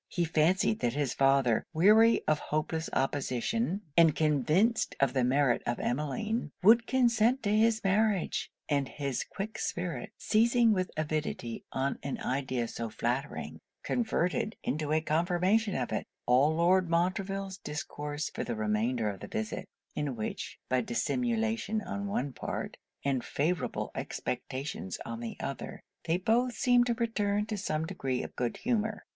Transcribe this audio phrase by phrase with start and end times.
[0.09, 5.77] He fancied that his father, weary of hopeless opposition, and convinced of the merit of
[5.79, 12.19] Emmeline, would consent to his marriage: and his quick spirit seizing with avidity on an
[12.19, 18.55] idea so flattering, converted into a confirmation of it, all Lord Montreville's discourse for the
[18.55, 22.75] remainder of the visit: in which, by dissimulation on one part,
[23.05, 28.35] and favourable expectations on the other, they both seemed to return to some degree of
[28.35, 29.03] good humour.